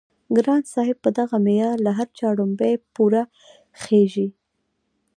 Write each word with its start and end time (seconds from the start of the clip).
ګران 0.35 0.63
صاحب 0.73 0.97
په 1.05 1.09
دغه 1.19 1.35
معيار 1.45 1.77
له 1.85 1.91
هر 1.97 2.07
چا 2.17 2.25
وړومبی 2.31 2.73
پوره 2.95 3.23
خيژي 3.81 4.27